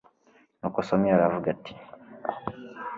nuko 0.59 0.79
samweli 0.87 1.15
aravuga 1.19 1.47
ati 1.55 1.73